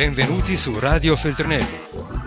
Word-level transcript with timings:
Benvenuti 0.00 0.56
su 0.56 0.78
Radio 0.78 1.14
Feltrinelli. 1.14 1.78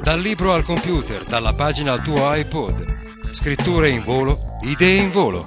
Dal 0.04 0.20
libro 0.20 0.54
al 0.54 0.64
computer, 0.64 1.24
dalla 1.24 1.54
pagina 1.56 1.94
al 1.94 2.04
tuo 2.04 2.32
iPod. 2.32 3.32
Scritture 3.32 3.90
in 3.90 4.04
volo, 4.04 4.38
idee 4.62 5.02
in 5.02 5.10
volo. 5.10 5.44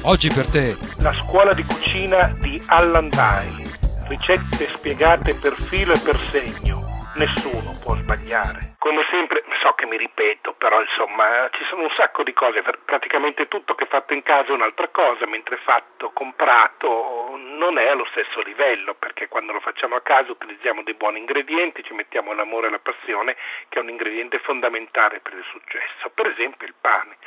Oggi 0.00 0.28
per 0.28 0.46
te 0.46 0.76
La 0.96 1.12
scuola 1.12 1.54
di 1.54 1.62
cucina 1.62 2.36
di 2.40 2.60
Allan 2.66 3.08
Dye. 3.10 3.70
Ricette 4.08 4.70
spiegate 4.74 5.34
per 5.34 5.54
filo 5.68 5.92
e 5.92 6.00
per 6.00 6.18
segno. 6.32 7.00
Nessuno 7.14 7.70
può 7.80 7.94
sbagliare. 7.94 8.71
Come 8.82 9.06
sempre, 9.10 9.44
so 9.60 9.74
che 9.74 9.86
mi 9.86 9.96
ripeto, 9.96 10.54
però 10.54 10.80
insomma 10.80 11.48
ci 11.52 11.62
sono 11.66 11.82
un 11.82 11.90
sacco 11.96 12.24
di 12.24 12.32
cose, 12.32 12.64
praticamente 12.84 13.46
tutto 13.46 13.76
che 13.76 13.86
fatto 13.86 14.12
in 14.12 14.24
casa 14.24 14.48
è 14.48 14.54
un'altra 14.54 14.88
cosa, 14.88 15.24
mentre 15.24 15.56
fatto, 15.58 16.10
comprato, 16.10 17.36
non 17.36 17.78
è 17.78 17.86
allo 17.86 18.04
stesso 18.06 18.40
livello, 18.40 18.94
perché 18.94 19.28
quando 19.28 19.52
lo 19.52 19.60
facciamo 19.60 19.94
a 19.94 20.00
casa 20.00 20.32
utilizziamo 20.32 20.82
dei 20.82 20.94
buoni 20.94 21.20
ingredienti, 21.20 21.84
ci 21.84 21.94
mettiamo 21.94 22.32
l'amore 22.32 22.66
e 22.66 22.70
la 22.70 22.80
passione, 22.80 23.36
che 23.68 23.78
è 23.78 23.82
un 23.82 23.88
ingrediente 23.88 24.40
fondamentale 24.40 25.20
per 25.20 25.34
il 25.34 25.44
successo. 25.52 26.10
Per 26.12 26.26
esempio 26.26 26.66
il 26.66 26.74
pane. 26.80 27.18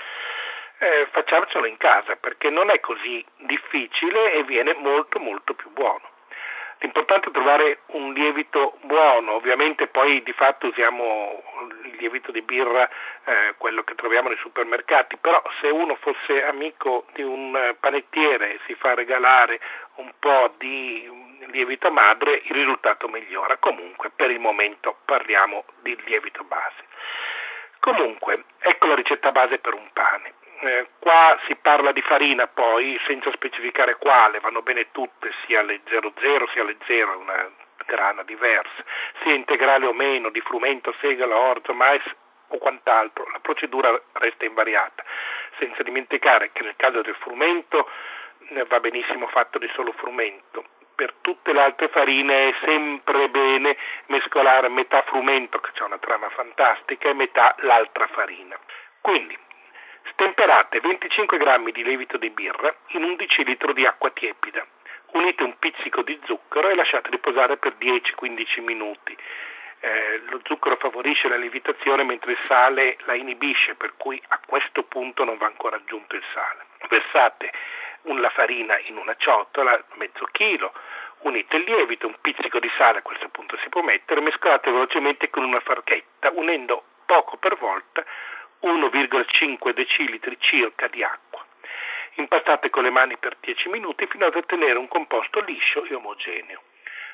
Eh, 0.80 1.08
facciamocelo 1.10 1.66
in 1.68 1.78
casa 1.78 2.18
perché 2.18 2.50
non 2.50 2.70
è 2.70 2.82
così 2.82 3.24
difficile 3.38 4.34
e 4.34 4.44
viene 4.44 4.74
molto 4.74 5.20
molto 5.20 5.54
più 5.54 5.70
buono. 5.70 6.15
L'importante 6.80 7.30
è 7.30 7.32
trovare 7.32 7.80
un 7.88 8.14
lievito 8.14 8.78
buono, 8.82 9.34
ovviamente 9.34 9.88
poi 9.88 10.22
di 10.24 10.34
fatto 10.34 10.68
usiamo 10.68 11.42
il 11.84 11.96
lievito 11.98 12.32
di 12.32 12.42
birra, 12.42 12.88
eh, 13.24 13.56
quello 13.58 13.84
che 13.84 13.96
troviamo 13.96 14.28
nei 14.28 14.38
supermercati, 14.38 15.18
però 15.18 15.42
se 15.62 15.70
uno 15.70 15.96
fosse 15.96 16.44
amico 16.44 17.06
di 17.14 17.24
un 17.24 17.76
panettiere 17.80 18.54
e 18.54 18.60
si 18.66 18.76
fa 18.76 18.94
regalare 18.94 19.60
un 19.96 20.12
po' 20.20 20.54
di 20.58 21.10
lievito 21.48 21.90
madre, 21.92 22.42
il 22.44 22.54
risultato 22.54 23.08
migliora. 23.08 23.58
Comunque 23.58 24.12
per 24.14 24.30
il 24.30 24.40
momento 24.40 24.98
parliamo 25.06 25.64
di 25.82 25.98
lievito 26.06 26.44
base. 26.44 26.84
Comunque, 27.80 28.46
ecco 28.60 28.88
la 28.88 28.96
ricetta 28.96 29.32
base 29.32 29.60
per 29.60 29.74
un 29.74 29.88
pane. 29.94 30.34
Eh, 30.60 30.88
qua 31.00 31.38
si 31.48 31.56
parla 31.56 31.92
di 31.92 32.02
farina 32.02 32.48
poi, 32.48 33.00
senza 33.06 33.32
specificare 33.32 33.98
quale, 33.98 34.40
vanno 34.40 34.62
bene 34.62 34.92
tutte, 34.92 35.32
sia 35.46 35.62
le 35.62 35.82
00 35.86 36.48
sia 36.54 36.64
le 36.64 36.78
0, 36.86 37.20
una 37.20 37.52
grana 37.86 38.24
diversa, 38.24 38.84
sia 39.22 39.34
integrale 39.34 39.86
o 39.86 39.94
meno, 39.94 40.30
di 40.30 40.42
frumento, 40.42 40.94
segala, 41.02 41.38
orzo, 41.38 41.74
mais 41.74 42.02
o 42.48 42.58
quant'altro, 42.58 43.28
la 43.32 43.40
procedura 43.40 44.00
resta 44.14 44.46
invariata, 44.46 45.04
senza 45.60 45.84
dimenticare 45.84 46.52
che 46.52 46.64
nel 46.64 46.76
caso 46.78 47.02
del 47.02 47.16
frumento 47.16 47.90
eh, 48.50 48.66
va 48.66 48.80
benissimo 48.80 49.28
fatto 49.28 49.58
di 49.58 49.70
solo 49.74 49.92
frumento, 49.94 50.64
per 50.96 51.14
tutte 51.22 51.52
le 51.52 51.62
altre 51.62 51.90
farine 51.90 52.50
è 52.50 52.56
sempre 52.64 53.30
bene 53.30 53.76
mescolare 54.08 54.70
metà 54.70 55.02
frumento, 55.04 55.60
che 55.60 55.72
c'è 55.74 55.84
una 55.84 55.98
trama 55.98 56.30
fantastica, 56.30 57.10
e 57.10 57.14
metà 57.14 57.56
l'altra 57.60 58.08
farina. 58.08 58.58
Quindi 59.02 59.38
Stemperate 60.18 60.80
25 60.80 61.38
g 61.38 61.72
di 61.74 61.84
lievito 61.84 62.16
di 62.16 62.30
birra 62.30 62.74
in 62.92 63.04
un 63.04 63.18
decilitro 63.18 63.74
di 63.74 63.86
acqua 63.86 64.12
tiepida. 64.12 64.66
Unite 65.12 65.44
un 65.44 65.60
pizzico 65.60 66.04
di 66.04 66.18
zucchero 66.24 66.70
e 66.70 66.76
lasciate 66.76 67.10
riposare 67.10 67.58
per 67.58 67.76
10-15 67.78 68.64
minuti. 68.64 69.14
Eh, 69.82 70.22
lo 70.30 70.40
zucchero 70.46 70.78
favorisce 70.78 71.28
la 71.28 71.36
lievitazione 71.36 72.06
mentre 72.06 72.32
il 72.32 72.38
sale 72.48 72.96
la 73.04 73.14
inibisce, 73.14 73.76
per 73.76 73.96
cui 73.98 74.22
a 74.30 74.40
questo 74.48 74.84
punto 74.84 75.26
non 75.26 75.36
va 75.36 75.48
ancora 75.48 75.76
aggiunto 75.76 76.16
il 76.16 76.24
sale. 76.34 76.66
Versate 76.88 77.52
la 78.04 78.30
farina 78.30 78.80
in 78.86 78.96
una 78.96 79.16
ciotola, 79.18 79.78
mezzo 79.96 80.24
chilo, 80.32 80.72
unite 81.24 81.58
il 81.58 81.64
lievito, 81.64 82.08
un 82.08 82.16
pizzico 82.22 82.60
di 82.60 82.72
sale 82.78 83.00
a 83.00 83.02
questo 83.02 83.28
punto 83.28 83.58
si 83.58 83.68
può 83.68 83.82
mettere, 83.82 84.22
mescolate 84.22 84.72
velocemente 84.72 85.30
con 85.30 85.44
una 85.44 85.60
forchetta, 85.60 86.32
unendo 86.32 86.86
poco 87.06 87.36
per 87.36 87.58
volta 87.58 88.06
1,5 88.66 89.74
decilitri 89.74 90.38
circa 90.40 90.88
di 90.88 91.04
acqua. 91.04 91.46
Impastate 92.16 92.72
con 92.72 92.82
le 92.82 92.90
mani 92.90 93.16
per 93.18 93.38
10 93.40 93.70
minuti 93.70 94.08
fino 94.08 94.26
ad 94.26 94.36
ottenere 94.36 94.80
un 94.80 94.88
composto 94.88 95.40
liscio 95.42 95.84
e 95.84 95.94
omogeneo. 95.94 96.64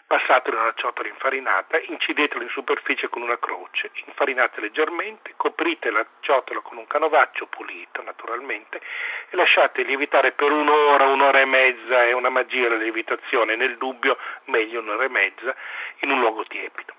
Passatelo 0.08 0.56
in 0.56 0.62
una 0.64 0.74
ciotola 0.76 1.10
infarinata, 1.10 1.78
incidetelo 1.80 2.44
in 2.44 2.50
superficie 2.50 3.10
con 3.10 3.22
una 3.22 3.38
croce, 3.38 3.92
infarinate 4.06 4.62
leggermente, 4.62 5.34
coprite 5.36 5.92
la 5.92 6.06
ciotola 6.22 6.62
con 6.62 6.78
un 6.78 6.88
canovaccio 6.88 7.48
pulito 7.48 8.02
naturalmente 8.02 8.82
e 9.30 9.36
lasciate 9.36 9.84
lievitare 9.84 10.32
per 10.32 10.52
un'ora, 10.52 11.08
un'ora 11.08 11.42
e 11.42 11.46
mezza, 11.46 12.06
è 12.06 12.14
una 12.14 12.30
magia 12.30 12.70
la 12.70 12.76
lievitazione, 12.76 13.58
nel 13.58 13.78
dubbio 13.78 14.18
meglio 14.46 14.80
un'ora 14.80 15.04
e 15.04 15.10
mezza, 15.10 15.54
in 16.00 16.12
un 16.12 16.20
luogo 16.20 16.46
tiepido. 16.46 16.94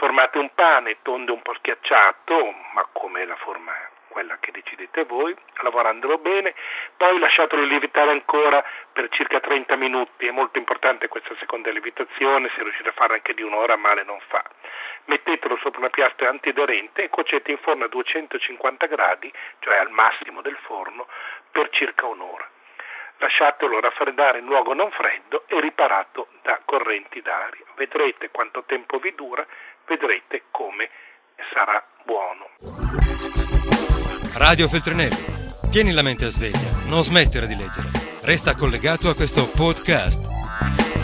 Formate 0.00 0.38
un 0.38 0.54
pane 0.54 0.98
tondo 1.02 1.34
un 1.34 1.42
po' 1.42 1.54
schiacciato, 1.54 2.54
ma 2.72 2.86
come 2.92 3.24
la 3.24 3.34
forma 3.34 3.74
quella 4.06 4.36
che 4.38 4.52
decidete 4.52 5.02
voi, 5.02 5.34
lavorandolo 5.60 6.18
bene, 6.18 6.54
poi 6.96 7.18
lasciatelo 7.18 7.64
lievitare 7.64 8.12
ancora 8.12 8.64
per 8.92 9.08
circa 9.08 9.40
30 9.40 9.74
minuti, 9.74 10.28
è 10.28 10.30
molto 10.30 10.56
importante 10.56 11.08
questa 11.08 11.34
seconda 11.40 11.72
lievitazione, 11.72 12.48
se 12.54 12.62
riuscite 12.62 12.90
a 12.90 12.92
fare 12.92 13.14
anche 13.14 13.34
di 13.34 13.42
un'ora 13.42 13.74
male 13.74 14.04
non 14.04 14.20
fa. 14.28 14.44
Mettetelo 15.06 15.56
sopra 15.56 15.80
una 15.80 15.90
piastra 15.90 16.28
antiaderente 16.28 17.02
e 17.02 17.08
cuocete 17.08 17.50
in 17.50 17.58
forno 17.58 17.86
a 17.86 17.88
250 17.88 18.86
gradi, 18.86 19.32
cioè 19.58 19.78
al 19.78 19.90
massimo 19.90 20.42
del 20.42 20.58
forno, 20.62 21.08
per 21.50 21.70
circa 21.70 22.06
un'ora. 22.06 22.48
Lasciatelo 23.18 23.80
raffreddare 23.80 24.38
in 24.38 24.46
luogo 24.46 24.74
non 24.74 24.90
freddo 24.90 25.44
e 25.48 25.60
riparato 25.60 26.28
da 26.42 26.60
correnti 26.64 27.20
d'aria. 27.20 27.66
Vedrete 27.76 28.30
quanto 28.30 28.64
tempo 28.64 28.98
vi 28.98 29.14
dura 29.14 29.46
vedrete 29.88 30.44
come 30.50 30.90
sarà 31.52 31.82
buono. 32.04 32.50
Radio 34.34 34.68
Feltrinelli. 34.68 35.36
Tieni 35.70 35.92
la 35.92 36.02
mente 36.02 36.26
a 36.26 36.28
sveglia, 36.28 36.86
non 36.86 37.02
smettere 37.02 37.46
di 37.46 37.56
leggere. 37.56 37.90
Resta 38.22 38.54
collegato 38.54 39.08
a 39.08 39.14
questo 39.14 39.48
podcast. 39.48 40.97